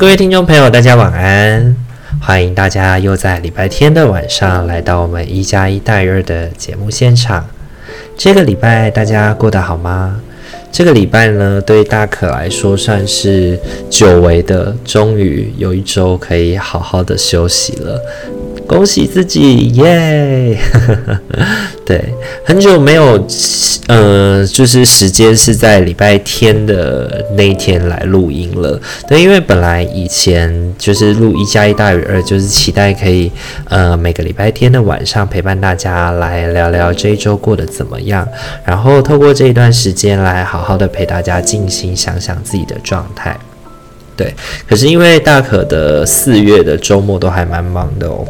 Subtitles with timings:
[0.00, 1.76] 各位听众朋友，大家晚安！
[2.22, 7.46] 欢迎大家又在礼拜天的晚上来到我们一加一大于二的节目现场。
[8.16, 10.18] 这个礼拜大家过得好吗？
[10.72, 18.00] 这个礼拜呢，对大可来说算是久违的，终于有一周可以好好的休息了。
[18.70, 20.56] 恭喜自己，耶！
[21.84, 22.04] 对，
[22.44, 23.20] 很久没有，
[23.88, 28.80] 呃，就是时间是在礼拜天的那一天来录音了。
[29.08, 33.32] 对，因为本来以前就是录一加一大于二，就是期待可以，
[33.68, 38.24] 呃，每个礼拜天的晚上陪伴大家来聊聊这一周过得怎么样，
[38.64, 43.36] 然后透过这一段时间来好好的陪大家静心想想自己的状态。
[44.16, 44.32] 对，
[44.68, 48.24] 可是因为大可的四月的周末都还蛮忙的哦。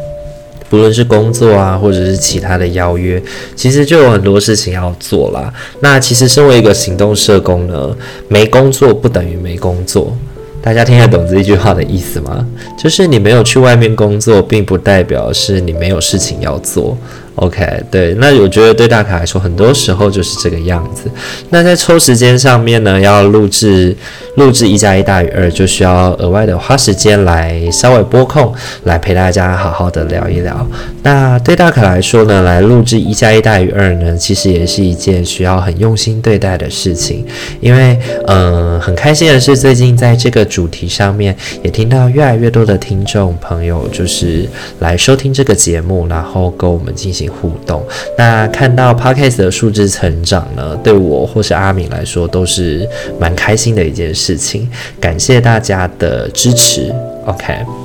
[0.71, 3.21] 不论是工作啊，或者是其他的邀约，
[3.57, 5.53] 其实就有很多事情要做啦。
[5.81, 7.93] 那其实身为一个行动社工呢，
[8.29, 10.15] 没工作不等于没工作。
[10.61, 12.47] 大家听得懂这一句话的意思吗？
[12.77, 16.97] 就是你没有去外面工作，并不代表是你没有事情要做。
[17.35, 21.09] OK，对，那我觉得对大可来说，很多时候就是这个样子。
[21.49, 23.95] 那在抽时间上面呢，要录制
[24.35, 30.67] 录制一加一大于二，就需要额外的花时间来稍微拨空，来陪大家好好的聊一聊。
[31.03, 37.25] 那对大可来说呢，来录制一加一大于二呢，其实也是一件需要很用心对待的事情。
[37.61, 44.47] 因为，嗯、很开心的是，最近在这个主题上面，也听到越来越多的听众朋友，就是
[44.79, 47.20] 来收听这个节目，然后跟我们进行。
[47.29, 47.83] 互动，
[48.17, 52.87] 那看到 Podcast 的数字成长呢，对我或是阿敏来说都是
[53.19, 54.69] 蛮开心的一件事情。
[54.99, 56.93] 感谢大家的支持
[57.25, 57.80] ，OK。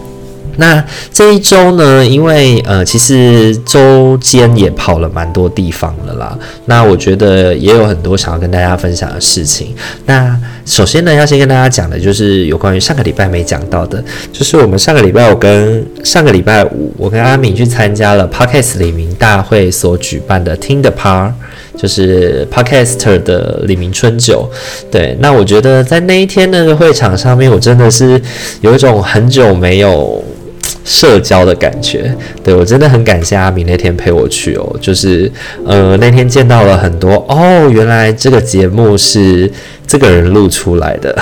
[0.57, 6.39] 那这一周呢，因为呃，其实周间也跑了蛮多地方了啦。
[6.67, 9.75] 那我觉得也有很多想要跟大家分享的事情。
[10.07, 14.03] 那首先呢，要先跟大家讲的就是有关于上个礼拜没讲到的，
[14.33, 21.33] 就是我们上个礼拜我跟上个礼拜五，我跟阿敏去参加了 Podcast 里民大会所举办的听的趴，
[21.77, 24.51] 就是 Podcaster 的李明春酒。
[24.91, 28.21] 对，那我觉得在那一天那个会场上面，我真的是
[28.61, 30.25] 有一种很久没有。
[30.87, 32.15] 社交的感觉，
[32.45, 35.31] 对，我真的很感谢阿明那天陪我去哦，就是
[35.67, 39.51] 呃那天见到了很多哦，原来这个节目是
[39.85, 41.13] 这个人录出来的，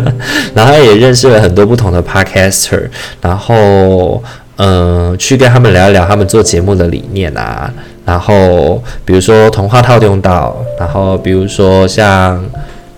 [0.54, 2.88] 然后也认识了很多不同的 podcaster，
[3.20, 4.22] 然后
[4.56, 7.70] 呃去跟他们聊一聊他们做节目的理念啊，
[8.06, 12.42] 然后比如说童话套用岛，然后比如说像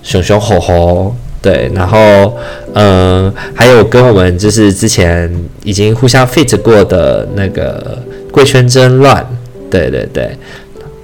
[0.04, 1.16] 熊熊吼吼。
[1.42, 2.36] 对，然后，
[2.74, 5.28] 嗯、还有跟我们就是之前
[5.64, 7.98] 已经互相 fit 过的那个
[8.30, 9.26] 贵圈真乱，
[9.68, 10.30] 对对对。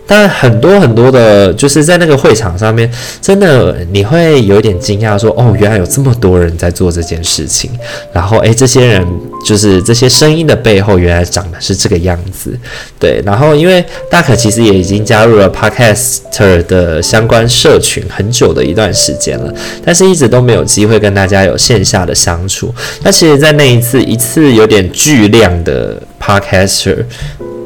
[0.07, 2.91] 但很多很多的，就是在那个会场上面，
[3.21, 7.71] 真的你会有一点惊讶，说哦，原来有这么多人在做这件事情。
[8.11, 9.07] 然后，诶，这些人
[9.45, 12.59] 就是这些声音的背后，原来长的是这个样子。
[12.99, 19.53] 对，然后因为大可其实也已经加入了 Podcaster 的相关社群很久的一段时间了，
[19.85, 22.75] 但是一直都没有机会跟大家有线下的相处。
[23.03, 27.05] 那其实，在那一次一次有点巨量的 Podcaster。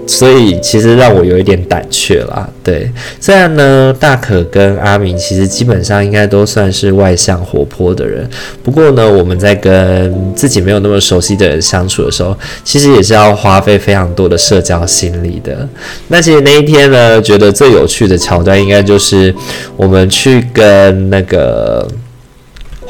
[0.06, 2.90] 所以其实让我有一点胆怯啦，对。
[3.20, 8.28] 虽然呢，大可跟阿明其实基本上应该都算是外向活泼的人，
[8.62, 15.68] 不过呢，我们在跟自己没有那么熟悉的人相处的时候，其实也是要花费非常多的社交心力的。
[16.08, 19.34] 那其实那一天呢，觉得最有趣的桥段应该就是
[19.76, 21.88] 我们去跟那个。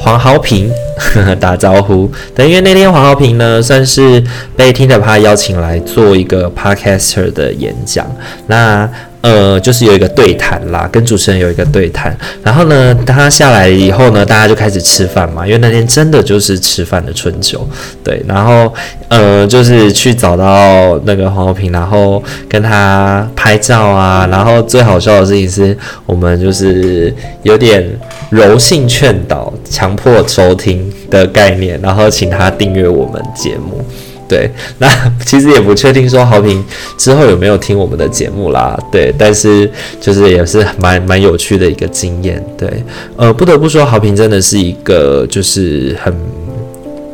[0.03, 4.21] 黄豪平呵呵 打招呼，等，因为那天黄豪平呢，算是
[4.55, 8.05] 被听的趴邀请来做一个 podcaster 的演讲，
[8.47, 8.89] 那。
[9.23, 12.15] 呃，就是有一个对谈啦，跟主持人有一个对谈。
[12.43, 17.65] 然后呢，他下来以后呢，大家就开始吃饭嘛，因为那天真的就是吃饭的春酒，
[18.03, 18.21] 对。
[18.27, 18.73] 然后，
[19.07, 24.27] 呃，就是去找到那个黄豪平，然后跟他拍照啊。
[24.29, 27.81] 然后最好笑的事情是我们就是有点
[28.29, 33.81] 柔性劝导、强迫收听的概念，然后请他订阅我们节目。
[34.27, 34.49] 对，
[34.79, 34.87] 那
[35.25, 36.63] 其实也不确定说豪平
[36.97, 38.77] 之后有没有听我们的节目啦。
[38.91, 42.43] 对，但是就是也是蛮蛮有趣的一个经验。
[42.57, 42.83] 对，
[43.15, 46.15] 呃，不得不说豪平真的是一个就是很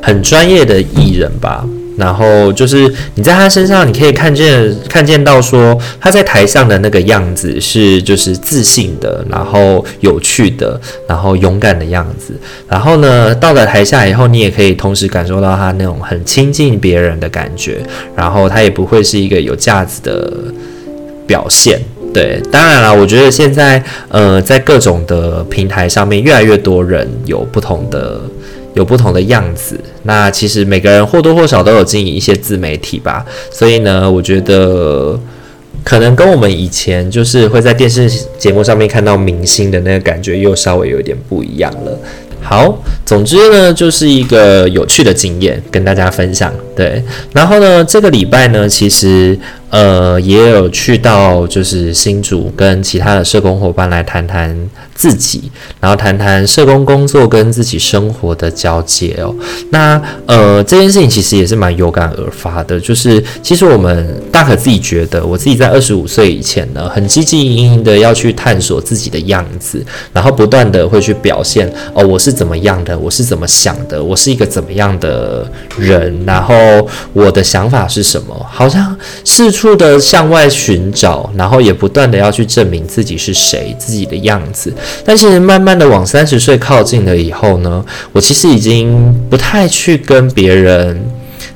[0.01, 1.65] 很专业的艺人吧。
[1.99, 12.33] 然后就是你在他身上，你可以看见看见到说他在台上的那个样子是就是自信的，然后有趣的，然后勇敢的样子。
[12.67, 17.81] 然后呢，到了台下以后，你也可以同时感受到他那种很亲近别人的感觉。
[18.15, 20.31] 然后他也不会是一个有架子的
[21.27, 21.79] 表现。
[22.13, 28.19] 对，当然了，我觉得现在呃，在各种的平台上面，越来越多人有不同的。
[28.75, 35.19] 有不同的样子，那其实每个人或多或少都有经营一些自媒体吧，所以呢，我觉得
[35.83, 38.07] 可能跟我们以前就是会在电视
[38.37, 41.99] 节目上面看到明星的那个感觉又稍微有点不一样了。
[42.41, 46.53] 好，总之呢，就是一个有趣的经验跟大家分享。
[46.75, 47.03] 对，
[47.33, 49.37] 然后呢，这个礼拜呢，其实
[49.69, 54.55] 呃也有去到就是新主跟其他的社工伙伴来谈谈
[54.93, 59.33] 自己，然后谈谈社工工作跟自己生活的交接哦。
[59.69, 76.55] 那呃这件事情其实也是蛮有感而发的，就是其实我们大可自己觉得，我自己在二十五岁以前呢，很积极营营的要去探索自己的样子，然后不断的会去表现哦，我是怎么样的，我是怎么想的，我是一个怎么样的人，然后。
[77.13, 78.45] 我的想法是什么？
[78.49, 78.95] 好像
[79.25, 84.73] 是处的向外寻找，然后也不断的要去证明自己是谁，自己的样子。
[85.03, 87.83] 但是慢慢的往三十岁靠近了以后呢，
[88.13, 90.97] 我其实已经不太去跟别人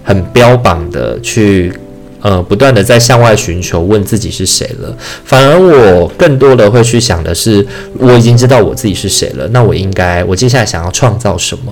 [0.04, 1.72] 很标榜的去，
[2.20, 4.94] 呃，不断的在向外寻求，问自己是谁了。
[5.24, 7.66] 反而我更多的会去想的是，
[7.98, 11.72] 我已经知道我自己是谁了，那我应该，我接下来想要创造什么？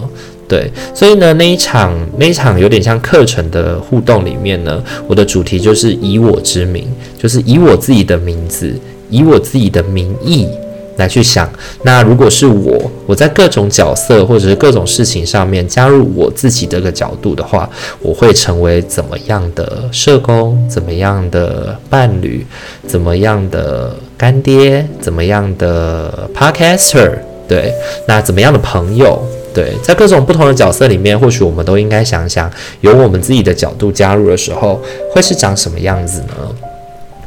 [0.51, 6.86] 对，所以呢，那一场那一场有点像课程的互动里面呢，我的主题就是以我之名，
[7.18, 8.77] 就是以我自己的名字，
[9.09, 10.50] 以我自己的名义
[10.98, 11.50] 来去想。
[11.83, 17.69] 那如果是我，我在各种角色或者是各种事情上面加入我自己这个角度的话，
[18.01, 20.62] 我会成为怎么样的社工？
[20.69, 22.45] 怎么样的伴侣？
[22.86, 24.86] 怎么样的干爹？
[25.00, 27.13] 怎么样的 podcaster？
[27.48, 27.74] 对，
[28.06, 29.18] 那怎么样的朋友？
[29.53, 32.50] 对，在各种不同的角色里面，或许我们都应该想想，
[32.81, 34.81] 由我们自己的角度加入的时候，
[35.13, 36.36] 会是长什么样子呢？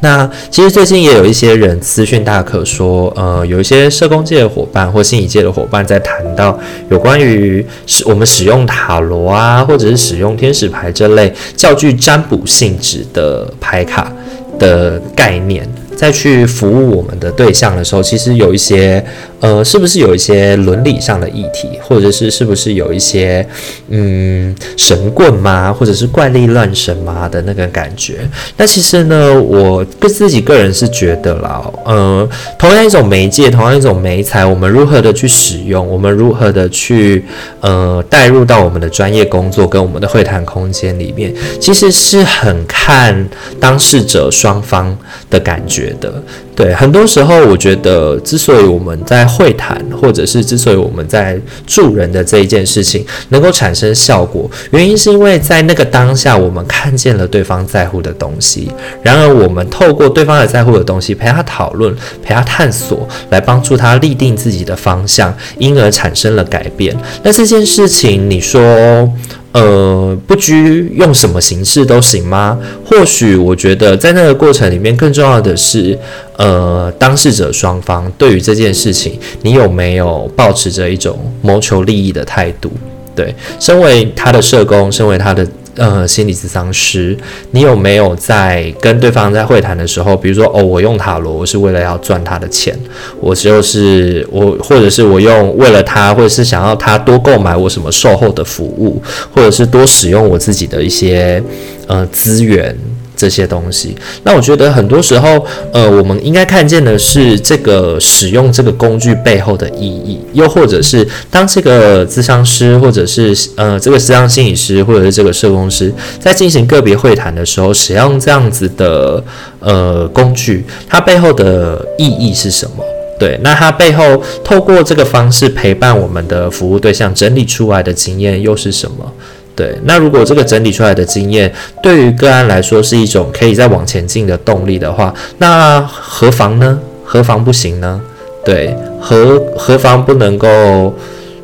[0.01, 6.59] 那其实最近也有一些人私讯大可说，呃，有一些社工界的伙伴或心理界的伙伴在谈到
[6.91, 14.13] 有关于使我们使用塔罗啊，或者是使用天使牌这类较具占卜性质的牌卡
[14.59, 15.67] 的概念。
[15.97, 19.03] 再去服务我们的对象的时候，其实有一些，
[19.45, 23.47] 呃，是不是有一些伦理上的议题，或者是是不是有一些，
[23.91, 25.71] 嗯，神棍吗？
[25.71, 28.27] 或者是怪力乱神吗的那个感觉？
[28.57, 32.27] 那其实呢，我个自己个人是觉得啦，呃，
[32.59, 37.23] 同样一种媒介，同样一种媒材，我们如何的去使用，我们如何的去，
[37.61, 41.31] 呃，带入到我们的专业工作跟我们的会谈空间里面，
[41.61, 43.29] 其实是很看
[43.61, 44.97] 当事者双方
[45.29, 45.95] 的感觉。
[46.01, 46.13] 的
[46.57, 51.37] 对，很多时候我觉得，之所以我们在会谈，或者是之所以我们在
[51.67, 58.71] 助人的这一件事情能够产生效果，原因是因为在那个当下，我们看见了对方在乎的东西，
[59.03, 61.93] 然而我们透过对方的在乎的东西，陪他讨论，
[62.23, 66.97] 陪他探索，来帮助他立定自己的方向，因而产生了改变。
[67.25, 69.13] 那这件事情，你说？
[69.55, 72.59] 呃，不拘用什么形式都行吗？
[72.85, 75.99] 或许我觉得在那个过程里面，更重要的是，
[76.37, 82.71] 呃，当事者双方对于这件事情，你有没有抱持着一种谋求利益的态度？
[83.15, 85.47] 对，身为他的社工，身为他的。
[85.77, 87.17] 呃，心理咨商师，
[87.51, 92.79] 你有没有在跟对方在会谈的时候，比如说，哦，我用塔罗，我是为了要赚他的钱，
[93.21, 99.03] 我就是我，或者是我用为了他，或者是想要他多购买我什么售后的服务，
[99.35, 101.43] 或者是多使用我自己的一些
[101.87, 102.77] 呃资源。
[103.17, 119.23] 这些东西，那我觉得很多时候，呃，我们应该看见的是这个使用这个工具背后的意义，又或者是当这个咨商师，或者是呃这个咨商心理师，或者是这个社工师，在进行个别会谈的时候，使用这样子的
[119.61, 122.85] 呃工具，它背后的意义是什么？
[123.17, 124.03] 对，那它背后
[124.43, 129.13] 透过这个方式陪伴我们的服务对象整理出来的经验又是什么？
[129.57, 136.79] 对，那如果这个整理出来的经验对于个案来说是一种可以再往前进的动力的话，那何妨呢？
[137.05, 138.01] 何妨不行呢？
[138.45, 140.93] 对，何何妨不能够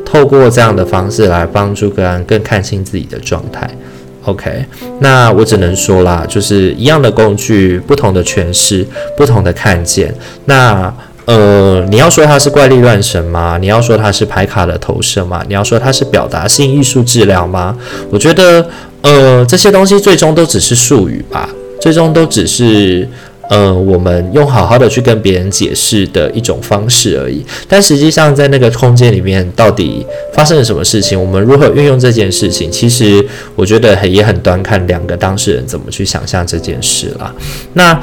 [0.05, 3.71] 透过这样的方式来帮助个案更看清自己的状态
[4.25, 4.65] ？OK，
[4.99, 8.85] 那我只能说啦，就是一样的工具，不同的诠释，
[9.17, 10.13] 不同的看见。
[10.47, 10.93] 那。
[11.31, 13.57] 呃，你要说它是怪力乱神吗？
[13.61, 15.45] 你要说它是牌卡的投射吗？
[15.47, 17.77] 你要说它是表达性艺术治疗吗？
[18.11, 18.67] 我觉得，
[19.03, 21.49] 呃，这些东西最终都只是术语吧，
[21.81, 23.09] 最终都只是。
[23.51, 27.45] 呃，我们用好好的去跟别人解释的一种方式而已。
[27.67, 31.21] 但实际上，在那个空间里面，到底发生了什么事情？
[31.21, 32.71] 我们如何运用这件事情？
[32.71, 37.35] 其实我觉得很也很端看两个当事人怎么去想象这件事啦。
[37.73, 38.01] 那。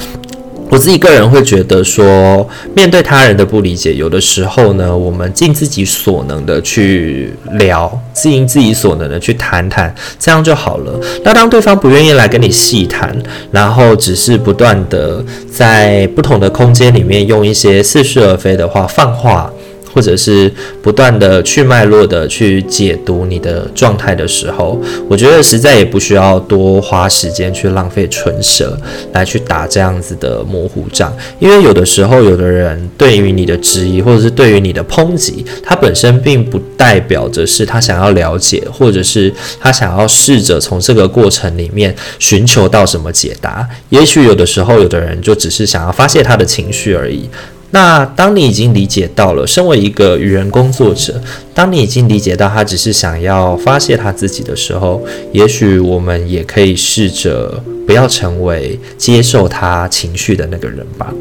[0.69, 11.00] 我自己个人会觉得说，面对他人的不理解，有的时候呢，我们尽自己所能的去聊，尽自己所能的去谈谈，这样就好了。
[11.24, 13.15] 那当对方不愿意来跟你细谈，
[13.50, 19.51] 然后只是不断的在不同的空间里面用一些似是而非的话放话。
[19.98, 28.80] 或者是不断的去脉络的去解读你的状态的时候，我觉得实在也不需要多花时间去浪费唇舌
[29.12, 47.27] 来去打这样子的模糊仗，因为有的时候有的人对于你的质疑或者是对于你的抨击，他本身并不代表着是他想要了解，或者是他想要试着从这个过程里面寻求到什么解答，也许有的时候有的人就只是想要发泄他的情绪而已。
[47.71, 51.21] 那当你已经理解到了，身为一个与人工作者，
[51.53, 61.13] 当你已经理解到他只是想要发泄他自己的时候，也许我们也可以试着不要成为接受他情绪的那个人吧。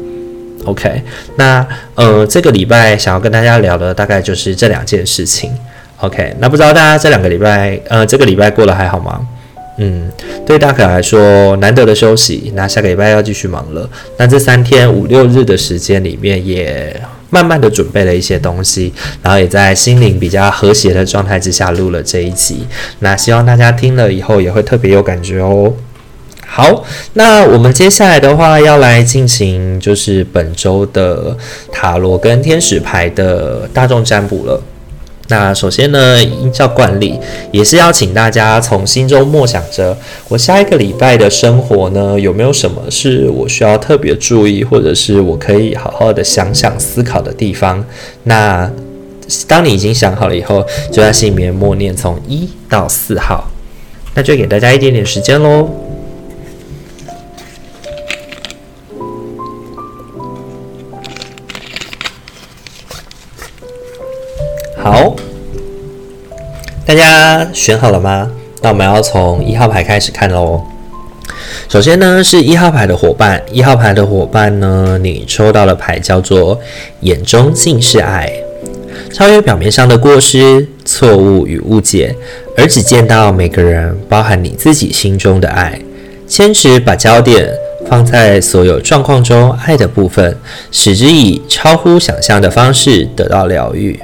[0.63, 1.01] OK，
[1.37, 5.51] 那呃，这个礼拜想要跟大家聊的大概就是这两件事情。
[5.99, 9.19] OK，那不知道大家这两个礼拜，呃，这个礼拜过得还好吗？
[9.77, 10.11] 嗯，
[10.45, 13.87] 对大可来说难得的休息，那下个礼拜要继续忙了。
[14.17, 18.91] 那这三天五六日的时间里面，也慢慢的准备了一些东西，
[19.21, 22.65] 然后也在心灵比较和谐的状态之下录了这一集。
[22.99, 25.71] 那希望大家听了以后也会特别有感觉哦。
[26.47, 31.37] 好，那我们接下来的话要来进行就是本周的
[31.71, 34.59] 塔罗跟天使牌的大众占卜了。
[35.29, 37.19] 那首先呢，依照惯例，
[37.51, 39.97] 也是要请大家从心中默想着，
[40.29, 47.83] 我下一个礼拜的生活呢，有没有什么是我需要特别注意，或者是我可以好好的想想思考的地方。
[48.23, 48.71] 那
[49.47, 53.49] 当你已经想好了以后，就在心里面默念从一到四号，
[54.15, 55.69] 那就给大家一点点时间喽。
[64.89, 65.13] 好，
[66.85, 68.31] 大家选好了吗？
[68.61, 70.61] 那我们要从一号牌开始看喽。
[71.67, 76.57] 首先呢，是一号牌的伙伴，一号牌的伙伴呢，你抽到的牌叫做
[77.01, 78.31] 眼中尽是爱，
[79.11, 82.15] 超越表面上的过失、错误与误解，
[82.55, 85.77] 而只见到每个人，包含你自己心中的爱。
[86.25, 87.49] 坚持把焦点
[87.89, 90.37] 放在所有状况中爱的部分，
[90.71, 93.99] 使之以超乎想象的方式得到疗愈。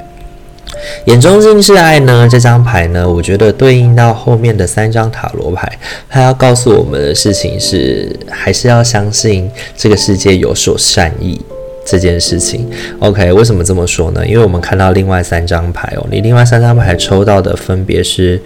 [1.06, 2.28] 眼中尽是爱呢？
[2.30, 5.72] 这张牌呢，我觉得对应到后面的三张塔罗牌，
[6.10, 11.40] 它要告诉我们的事情是，还是要相信这个世界有所善意
[11.86, 12.70] 这件事情。
[13.00, 14.26] OK，为什么这么说呢？
[14.26, 18.42] 因为我们看到另外三张牌哦，你另外三张牌抽到的分别是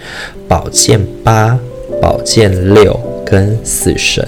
[0.48, 1.58] 宝剑八、
[2.02, 4.26] 宝剑六跟死神。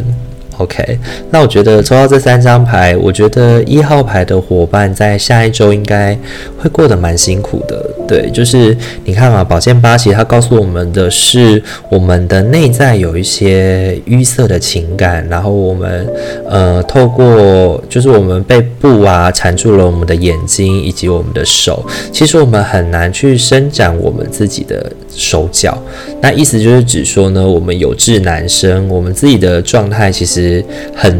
[0.59, 0.99] OK，
[1.31, 6.13] 那我觉得抽到这三张牌，我觉得一号牌的伙伴在下一周应该
[6.57, 7.89] 会过得蛮辛苦的。
[8.05, 8.75] 对，就是
[9.05, 16.05] 你看嘛，宝剑八其实它告诉我们的是，我们的内在有一些淤塞的情感，然后我们
[16.49, 25.77] 呃透过就是我们被布啊缠住了我们的眼睛以及我们的手，其实我们很难去伸展我们自己的手脚。
[26.21, 30.63] 那意思就是指说呢，我们有志男生，我们自己的状态其实
[30.95, 31.19] 很。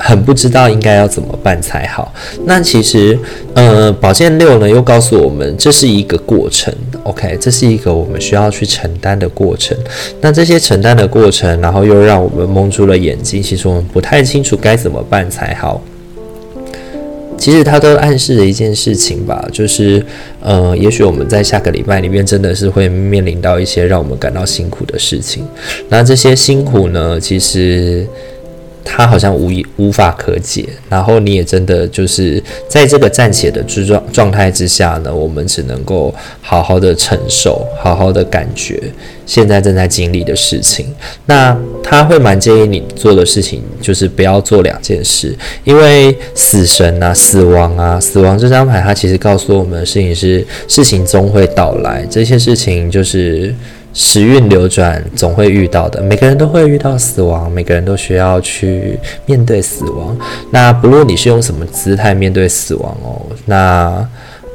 [0.00, 2.14] 很不知道应该要怎么办才好。
[2.44, 3.18] 那其实，
[3.54, 9.76] 呃，宝剑六呢又告诉我们，这是一个过程，OK，这是一个我们需要去承担的过程。
[10.20, 15.82] 那这些承担的过程，然后又让我们蒙住了眼睛，其实我们不太清楚该怎么办才好。
[17.38, 20.04] 其实它都暗示了一件事情吧，就是，
[20.40, 25.46] 呃，也许我们在下个礼拜里面真的是会面临到一些让我们感到辛苦的事情。
[25.88, 28.06] 那这些辛苦呢，其实。
[28.90, 38.82] 他好像无无法可解，然后你也真的就是在这个暂且的状状态之下呢，我们只能够好好的承受，好好的感觉
[39.26, 40.86] 现在正在经历的事情。
[41.26, 41.54] 那
[41.84, 53.54] 他会蛮建议你做的事情就是不要做两件事，因为死神啊、死亡啊、死亡这张牌，它其实告诉我们的事情是事情终会到来，这些事情就是。
[53.98, 56.00] 时运流转，总会遇到的。
[56.00, 60.16] 每个人都会遇到死亡，每个人都需要去面对死亡。
[60.52, 64.08] 那不论你是用什么姿态面对死亡哦，那。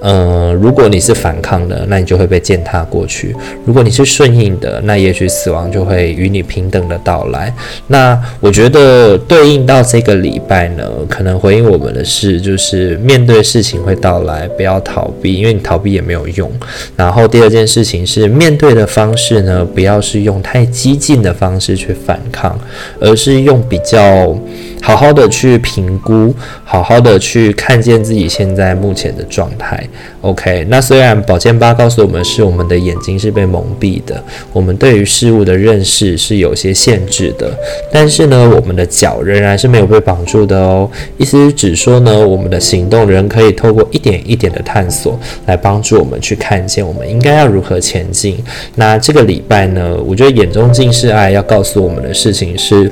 [0.06, 3.34] 嗯、如果你是反抗的，那你就会被践踏过去；
[3.66, 7.54] 如果你是顺应的，那也许死亡就会与你平等的到来。
[7.88, 16.52] 那我觉得对应到这个礼拜呢，可能回应我们的是，就是面对事情会到来，不要逃避，因为你逃避也没有用。
[16.98, 22.60] 然后第二件事情是，面对的方式呢，不要是用太激进的方式去反抗，
[23.00, 24.38] 而是用比较。
[24.86, 26.36] 好好的去评估，
[26.66, 29.82] 好好的去看见自己现在目前的状态。
[30.20, 34.22] OK，那虽然宝剑八告诉我们是我们的眼睛是被蒙蔽的，
[34.52, 37.58] 我们对于事物的认识是有些限制的，
[37.94, 40.90] 但是呢，我们的脚仍然是没有被绑住的哦。
[41.18, 48.38] 意思是指说呢，我们的行动仍可以透过一点一点的探索来帮助我们去看见我们应该要如何前进。
[48.76, 52.92] 那这个礼拜呢，我觉得眼中尽是爱，要告诉我们的事情是。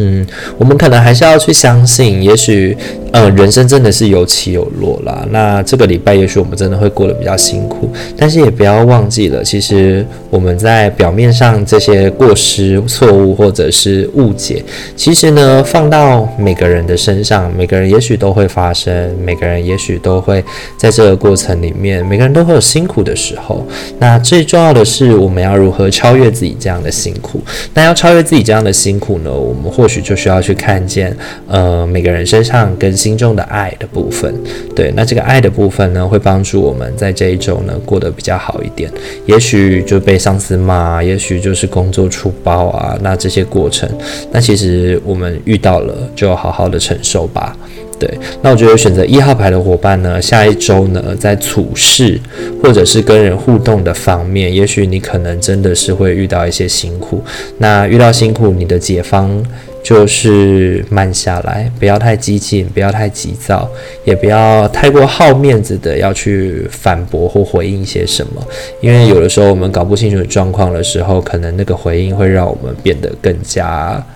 [0.00, 0.24] 嗯，
[0.58, 2.76] 我们可能还是要去相信，也许，
[3.18, 5.26] 呃，人生真的是有起有落啦。
[5.32, 14.62] 那这个礼拜，也许我们真的会过得比较辛苦，但是也不要忘记了，其实我们在表面上这些过失、错误或者是误解，
[14.94, 20.44] 其实呢，放到每个人的身上，每个人也许都会发生，每个人也许都会
[20.76, 23.66] 在这个过程里面，每个人都会有辛苦的时候。
[23.98, 27.40] 那最重要的是，我们要如何超越自己这样的辛苦？
[27.74, 29.32] 那要超越自己这样的辛苦呢？
[29.32, 31.16] 我们或许就需要去看见，
[31.48, 34.34] 呃，每个人身上跟心中的爱的部分。
[34.76, 38.92] 对，那这个爱的部分呢，会帮助我们在这一周呢过得比较好一点。
[39.24, 43.88] 也许就被上司骂，也许就是工作出包啊，那这些过程，
[44.30, 47.56] 那其实我们遇到了，就好好的承受吧。
[47.98, 48.08] 对，
[48.42, 52.20] 那我觉得选择一号牌的伙伴呢，下一周呢，在处事
[52.62, 57.20] 或者是跟人互动的方面，也许你可能真的是会遇到一些辛苦。
[57.56, 59.42] 那遇到辛苦，你的解方
[59.88, 63.66] 就是慢下来，不要太激进，不要太急躁，
[64.04, 68.46] 也不要太过好面子的要去反驳或回应一些什么。
[68.82, 74.06] 因为有的时候我们搞不清楚状况的时候，可能那个回应会让我们变得更加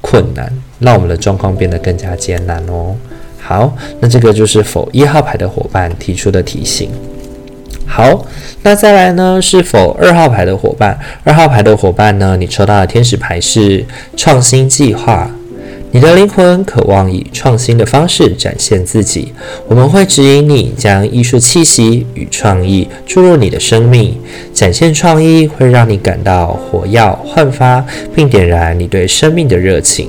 [0.00, 2.96] 困难，让我们的状况变得更加艰难哦。
[3.38, 6.88] 好，那这个就是否一号牌的伙伴提出的提醒。
[7.86, 8.24] 好，
[8.62, 9.40] 那再来呢？
[9.42, 10.98] 是否二号牌的伙伴？
[11.24, 12.36] 二号牌的伙伴呢？
[12.38, 13.84] 你抽到的天使牌是
[14.16, 15.30] 创新计划。
[15.94, 19.30] 你的灵魂渴望以创新的方式展现自己。
[19.68, 24.18] 我们会指引你将艺术气息与创意注入你的生命。
[24.54, 30.08] 展现创意会让你感到火药、焕发，并点燃你对生命的热情。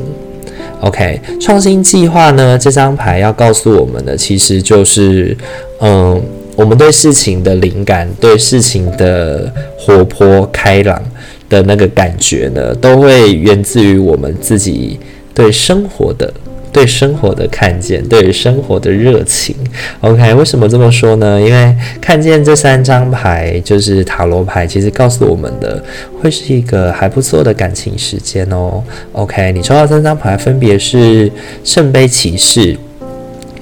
[0.80, 2.58] OK，创新计划呢？
[2.58, 5.36] 这张牌要告诉我们的，其实就是，
[5.82, 6.22] 嗯，
[6.56, 11.02] 我们对事情的灵感，对事情的活泼开朗
[11.50, 15.00] 的那个感觉呢，都会源自于我们自己
[15.34, 16.32] 对生活的。
[16.72, 19.56] 对生活的看见，对生活的热情。
[20.02, 21.40] OK，为什么这么说呢？
[21.40, 25.84] 因为看见这三张牌，就是塔罗牌，其实告诉我们的
[26.20, 28.82] 会是一个还不错的感情时间哦。
[29.12, 31.32] OK，你抽到三张牌，分别是
[31.64, 32.76] 圣杯骑士，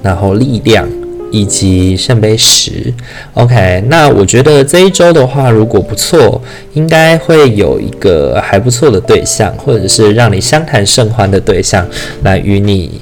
[0.01, 0.87] 然后力量
[1.31, 2.93] 以及圣杯十。
[3.33, 6.41] OK，那我觉得这一周的话，如果不错，
[6.73, 11.87] 应该会有一个还不错的对象，或者是让你相谈甚欢的对象
[12.23, 13.01] 来与你。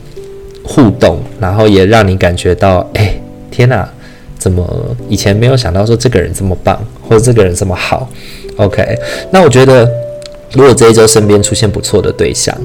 [0.71, 3.11] 互动，然后也让你感觉到，哎，
[3.49, 3.89] 天哪，
[4.37, 8.07] 怎么以前没有想到说这个人这么棒，或者这个人这么好
[8.55, 8.95] ？OK，
[9.31, 9.91] 那我觉得，
[10.53, 12.55] 如果这一周身边出现不错的对象，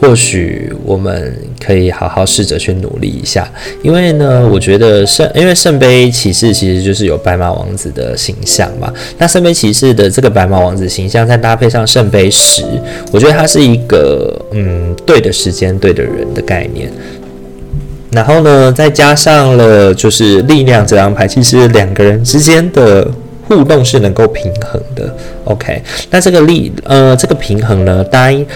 [0.00, 3.46] 或许我们可以好好试着去努力一下。
[3.82, 8.92] 因为呢，我觉得圣，因为圣杯骑士其实就是有白马王子的形象嘛。
[9.18, 12.64] 那圣杯骑士的这个白马王子形象，再搭配上圣杯十，
[13.12, 16.90] 我觉得它是一个嗯，对的时间，对的人的概念。
[18.10, 23.06] 然后呢，再加上了就是力量这张牌，其实两个人之间的
[23.54, 25.14] 互动是能够平衡的。
[25.44, 28.46] OK，那这个力呃这个平衡呢，答应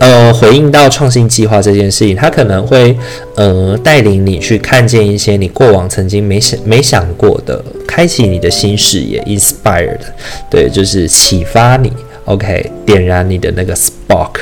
[0.00, 2.96] 呃回应到创新计划这件事情，它可能会
[3.36, 10.00] 呃带领你去看见一些你过往曾经没想没想过的，开启你的新视野，inspired，
[10.50, 11.92] 对，就是启发你。
[12.24, 14.34] OK，点燃你的那个 spark，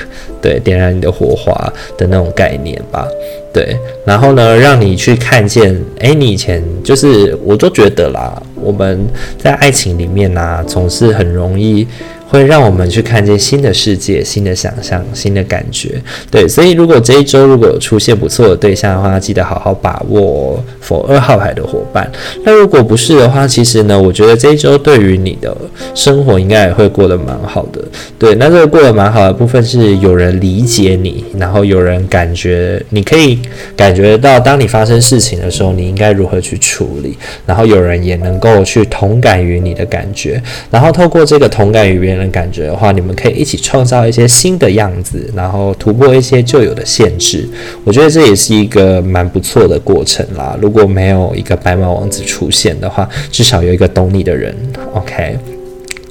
[0.43, 1.53] 对，点燃你的火花
[1.97, 3.07] 的那种概念吧，
[3.57, 11.87] 对，然后呢，让你去看见，哎，你以前就是，我都觉得啦，我们在爱情里面呢、啊，总是很容易
[12.29, 16.01] 会让我们去看见新的世界、新的想象、新的感觉。
[16.31, 20.63] 对，所以如果这一周如果有出现不错的对象的话，记得好好把握。
[20.81, 22.09] 否二号牌的伙伴，
[22.45, 25.53] 那如果不是的话，其实呢，我觉得这一周对于你的
[25.97, 27.83] 生活应该也会过得蛮好的。
[28.17, 33.41] 对，那这个过得蛮好的部分是有人理解你，然后有人感觉你可以
[33.77, 47.49] 感觉到，当你发生事情的时候，你应该如何去处理，然后有人也能够去同感于你的感觉，然后透过这个同感于别人的感觉的话，你们可以一起创造一些新的样子，然后突破一些旧有的限制。
[47.85, 50.57] 我觉得这也是一个蛮不错的过程啦。
[50.61, 54.55] 如果没有一个白马王子出现的话，至少有一个懂你的人。
[54.95, 55.39] OK。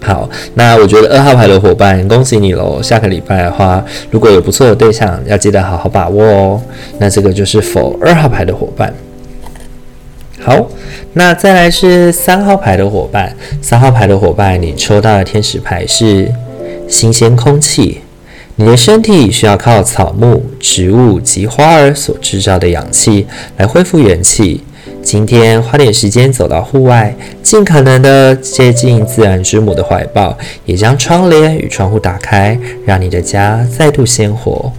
[0.02, 2.80] 好，那我觉得二号牌的伙伴，恭喜你喽！
[2.80, 6.62] 下个礼拜的话，如果有不错的对象，要记得好好把握哦。
[7.00, 8.94] 那这个就是否二号牌的伙伴。
[10.46, 10.64] 好，
[11.14, 13.36] 那再来是三号牌的伙伴。
[13.64, 16.32] 三号牌的伙伴，你抽到的天使牌是
[16.88, 18.02] 新鲜空气。
[18.56, 23.26] 你的身体需要靠草木、植物及花儿所制造的氧气
[23.58, 24.64] 来恢复元气。
[25.02, 32.56] 今天花点时间走到户外，尽可能的接近自然之母的怀抱，也将窗帘与窗户打开，
[32.86, 34.72] 让你的家再度鲜活。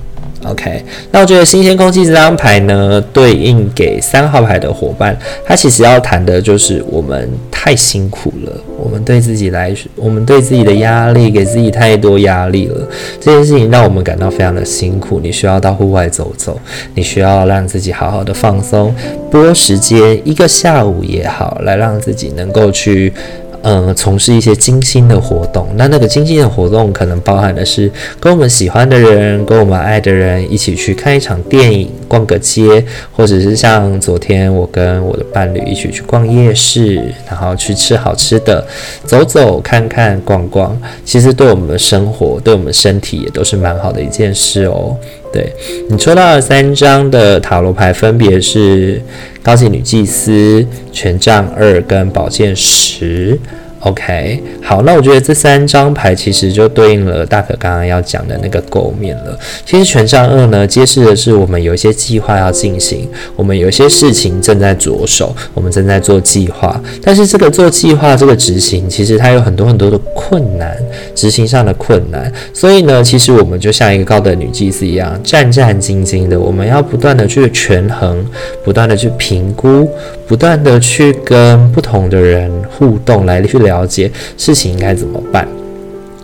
[0.49, 12.89] OK，那我觉得新鲜空气这张牌呢，对应给三号牌的伙伴，他其实要谈的就是我们太辛苦了，我们对自己来，我们对自己的压力，给自己太多压力了。
[13.21, 15.21] 这件事情让我们感到非常的辛苦。
[15.21, 16.59] 你需要到户外走走，
[16.95, 18.95] 你需要让自己好好的放松，
[19.31, 23.13] 拨时间一个下午也好，来让自己能够去。
[23.63, 25.67] 嗯，从事一些精心的活动。
[25.77, 27.91] 那那个精心的活动，可能包含的是
[28.21, 38.65] 跟我们喜欢的人、跟我们爱的人一起去看一场电影、逛个街，或者是像昨天我跟我的伴侣一起去逛夜市，然后去吃好吃的，
[39.05, 40.81] 走走看看逛逛。
[41.05, 44.97] 其实对我们的生活、对我们身体也都是蛮好的一件事哦。
[45.33, 45.53] 对，
[45.91, 49.01] 你抽到了三张的塔罗牌，分别是
[49.43, 53.39] 高级女祭司、权杖二跟宝剑十。
[53.87, 59.39] OK，好，那我觉得这三张牌其实就对应了大可刚刚要讲的那个构面了。
[59.65, 66.83] 其实权杖二呢，揭示的是我们有一些计划要进行，我们有一些事情正在着手，我们正在做计划。
[67.01, 70.77] 但是这个做计划，这个执行，其实它有很多很多的困难，
[71.15, 72.33] 执行上的困难。
[72.53, 78.27] 所以呢，其实我们就像一个高等女祭司一样，战战兢兢的，我们要不断的去权衡，
[78.65, 79.89] 不断的去评估，
[80.27, 83.76] 不断的去跟不同的人互动，来去聊。
[83.77, 85.47] 了解事情应该怎么办，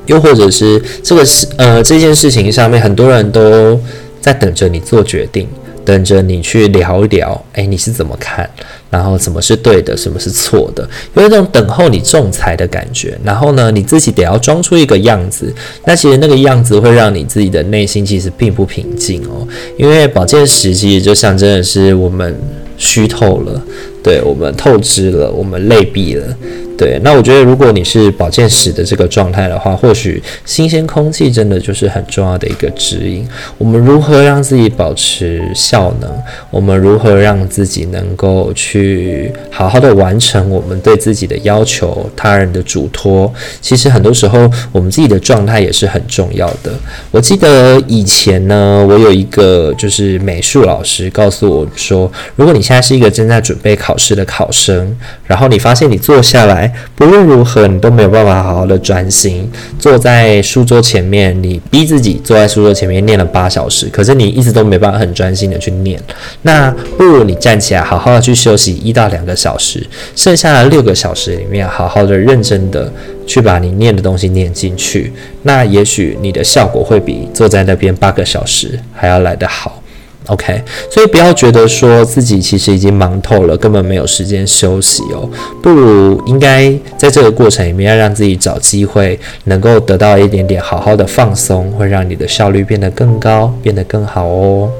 [0.06, 3.78] 又或者是这个事呃这件事情上面，很多人都
[4.20, 5.46] 在等着你做决定，
[5.84, 8.48] 等着你去聊一聊，诶，你是怎么看？
[8.90, 13.18] 然后什么是对的，什么是错的，有一种等候你仲裁的感觉。
[13.24, 15.52] 然后呢，你自己得要装出一个样子，
[15.86, 19.46] 那其实那个样子会让你自己的内心其实并不平静哦，
[19.78, 22.36] 因为宝剑十其实就象征的是我们
[22.76, 23.62] 虚透了，
[24.02, 26.36] 对，我们透支了，我们累毙了。
[26.82, 33.24] 对，那我觉得如果你是保健室的这个状态的话，或许新鲜空气真的就是很重要的一个指引。
[33.56, 36.10] 我们如何让自己保持效能？
[36.50, 43.32] 我们如何让自己能够去好好的完成我们对自己的要求、他人的嘱托？
[43.60, 46.72] 其实很多时候我们自己的状态也是很重要的。
[47.12, 56.71] 我记得以前呢，我有一个就是美术老师告诉我说，如果你现在是一个正在准备考试的考生，然后你发现你坐下来。
[56.94, 61.32] 不论如何，你都没有办法好好的专心坐在书桌前面。
[61.42, 66.00] 你逼自己坐在书桌前面念了八小时，可是你一直都没办法很专心的去念。
[66.42, 72.92] 那不如你站起来，好好的去休息一到两个小时，剩下的六个小时里面，好好的认真的
[73.26, 75.12] 去把你念的东西念进去。
[75.42, 79.81] 那也许你的效果会比坐在那边八个小时还要来得好。
[80.28, 85.28] OK，所以不要觉得说自己其实已经忙透了，根本没有时间休息哦。
[85.60, 94.70] 不如应该在这个过程里面，要让自己找机会，能够得到一点点好好的放松，会让你的效率变得更高，变得更好哦。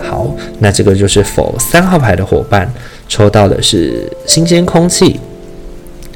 [0.00, 0.26] 好，
[0.58, 2.72] 那这个就是否三号牌的伙伴
[3.08, 5.20] 抽到的是新鲜空气。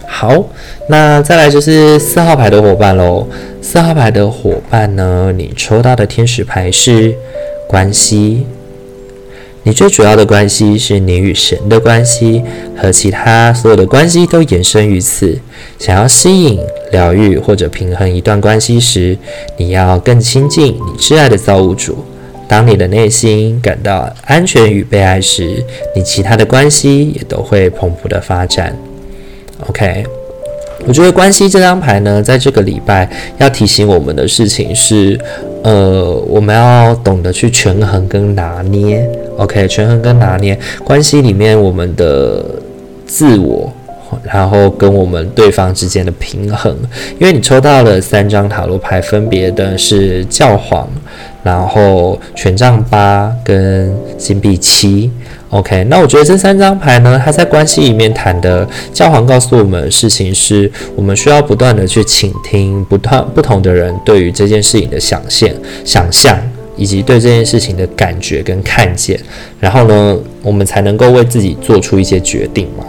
[0.07, 0.43] 好，
[0.89, 3.27] 那再来就是四号牌的伙伴喽。
[3.61, 7.15] 四号牌的伙伴呢，你抽到的天使牌是
[7.69, 8.47] 关系。
[9.65, 12.43] 你最主要的关系是你与神的关系，
[12.77, 15.39] 和其他所有的关系都延伸于此。
[15.79, 16.59] 想要吸引、
[16.91, 19.17] 疗愈或者平衡一段关系时，
[19.57, 22.05] 你要更亲近你挚爱的造物主。
[22.49, 28.77] 当你的内心感到安全与被爱时，你其他的关系也都会蓬勃的发展。
[29.69, 30.22] OK。
[30.87, 35.19] 我觉得关系这张牌呢，在这个礼拜要提醒我们的事情是，
[35.63, 39.09] 呃，我们要懂得去权衡跟拿捏。
[39.39, 42.45] OK，权衡跟拿捏关系里面我们的
[43.07, 43.73] 自我，
[44.23, 46.77] 然后跟我们对方之间的平衡。
[47.19, 50.89] 因为你抽到了三张塔罗牌，分别的是教皇，
[51.43, 55.11] 然后权杖八跟金币七。
[55.53, 65.51] OK，那我觉得这三张牌呢，它在关系里面谈的教皇告诉我们的事情是，我们需要不断的去倾听不断不同的人对于这件事情的想象、
[65.85, 66.39] 想象
[66.75, 69.21] 以及对这件事情的感觉跟看见，
[69.61, 72.85] 然后呢，我们才能够为自己做出一些决定嘛。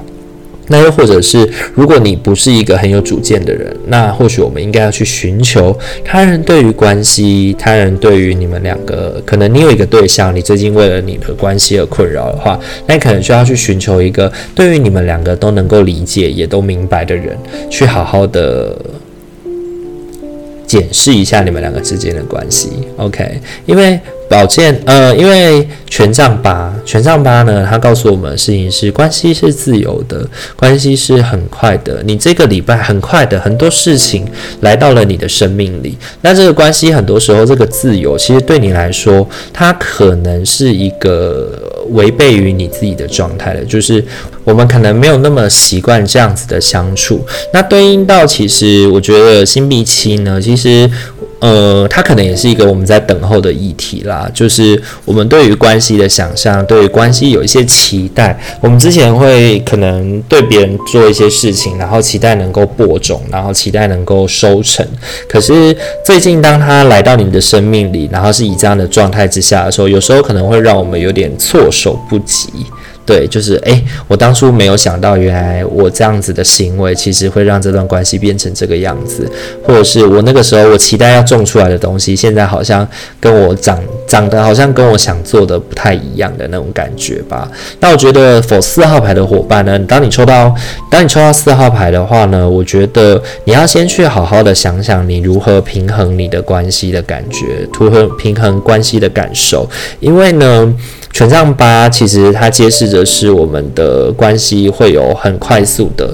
[0.67, 17.37] 那又或者是，如果你不是一个很有主见的人，那或许我们应该要去寻求他人对于关系，他人对于你们两个，可能你有一个对象，你最近为了你的关系而困扰的话，那你可能需要去寻求一个对于你们两个都能够理解，也都明白的人，
[17.69, 18.73] 去好好的
[20.65, 22.69] 检视一下你们两个之间的关系。
[22.97, 23.99] OK，因为。
[24.33, 32.01] 宝剑，呃，因为权杖八，权杖八呢，它告诉我们的事情是关系是自由的，关系是很快的。
[32.03, 34.25] 你这个礼拜很快的，很多事情
[34.61, 35.95] 来到了你的生命里。
[36.21, 44.03] 那这个关系很多时候，这个自由其实对你来说，它可能是一个违背于你自己的状态的，就是
[44.43, 47.23] 我们可能没有那么习惯这样子的相处。
[47.53, 50.89] 那对应到其实，我觉得星币七呢，其实。
[51.43, 58.39] 呃，它可能也是一个我们在等候的议题啦，就是我们对于关系的想象，对于关系有一些期待。
[58.61, 64.87] 我们之前会可能对别人做一些事情，然后期待能够播种，然后期待能够收成。
[65.27, 65.75] 可是
[66.05, 72.47] 最近当他来到你的生命里，然后是以这样的状态之下的时候，有时候可能会让我们有点措手不及。
[73.05, 79.29] 对，就是诶，我当初没有想到，原来我这样子的行为，其实会让这段关系变成这个样子，
[79.61, 82.87] 或者是我那个时候我期待要种出来的东西，现在好像
[83.19, 87.51] 跟我长长得好像跟我想做的不太一样的那种感觉吧。
[87.81, 90.55] 那我觉得否四号牌的伙伴呢，当你抽到
[90.89, 100.73] 当你抽到四号牌的话呢，我觉得你要先去好好的想想，你如何平衡你的关系的感觉，如何平衡关系的感受，因为呢。
[101.13, 106.11] 权杖八其实它揭示着是我们的关系会有很快速的、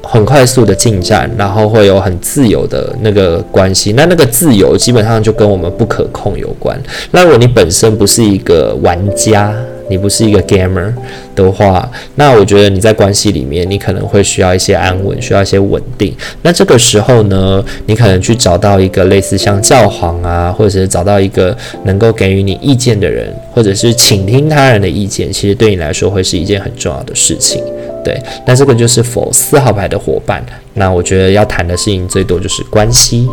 [0.00, 3.92] 很快速的进展，然后会有很自由的那个关系。
[3.94, 6.80] 那那个自由基本上就跟我们不可控有关。
[7.10, 9.52] 那如果你本身不是一个玩家，
[9.88, 10.92] 你不是一个 gamer
[11.34, 16.14] 的话，那我觉得你在关系里面，你可能会需要一些安稳，需要一些稳定。
[16.42, 27.62] 那这个时候呢，你可能去找到一个类似像教皇啊，或者是找到一个能够给予你意见的人，或者是倾听他人的意见，其实对你来说会是一件很重要的事情。
[28.04, 30.44] 对，那这个就是 for 四号牌的伙伴。
[30.74, 33.28] 那我觉得要谈的事情最多就是关系。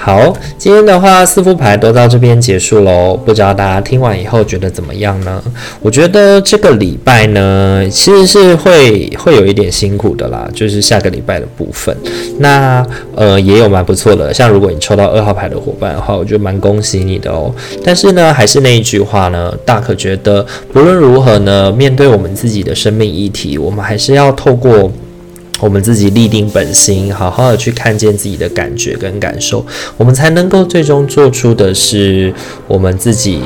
[0.00, 3.14] 好，今天的话四副牌都到这边结束喽。
[3.16, 5.42] 不知道大家听完以后觉得怎么样呢？
[5.82, 11.94] 我觉得这个礼拜呢，其实是会会有一点辛苦的啦，就是下个礼拜的部分。
[12.38, 17.52] 那呃也有蛮不错的，像如果你抽到二号牌的伙伴的话，我觉得蛮恭喜你的哦。
[17.84, 24.90] 但是呢，还是那一句话呢，大可觉得不论如何呢，面对我们自己的生命议题，我们还是要透过。
[25.60, 29.64] 我们自己立定本心，好好的去看见自己的感觉跟感受，
[29.96, 32.32] 我们才能够最终做出的是
[32.66, 33.42] 我们自己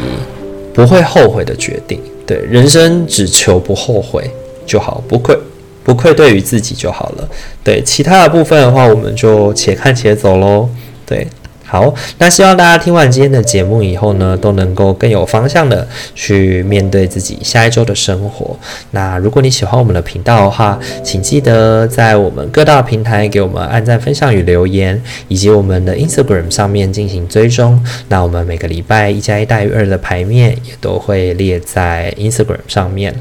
[0.75, 2.01] 不会后悔的决定。
[2.27, 4.31] 对，人生只求不后悔
[4.67, 5.37] 就好，不愧
[5.83, 7.29] 不愧对于自己就好了。
[7.65, 10.69] 对，其他的部分的话，我们就且看且走喽。
[11.07, 11.27] 对。
[11.73, 18.55] 好，那希望大家听完今天的节目以后呢，都能够更有方向的去面对自己下一周的生活。
[18.91, 27.83] 那如果你喜欢我们的频道的话，请记得在我们各大平台给我们按赞、分享与留言，以及我们的 Instagram 上面进行追踪。
[28.11, 33.15] 那我们每个礼拜一加一大于二的牌面也都会列在 Instagram 上面。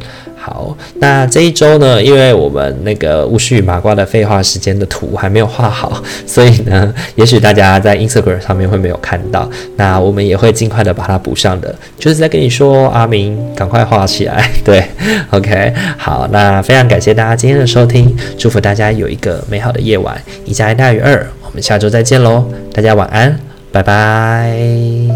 [0.43, 9.47] 好，那这一周呢，因为我们那个巫师与麻瓜的废话时间的图还没有画好，所以呢，也许大家在 Instagram 上面会没有看到。
[9.75, 14.49] 那我们也会尽快的把它补上的，就是在跟你说，阿明，赶快画起来。
[14.65, 14.83] 对
[15.29, 23.39] ，OK，好，那非常感谢大家今天的收听，祝福大家有一个美好的夜晚，一加一大于二，我们下周再见喽，大家晚安，
[23.71, 25.10] 拜拜。